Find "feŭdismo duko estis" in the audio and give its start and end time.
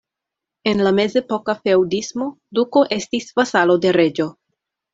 1.59-3.31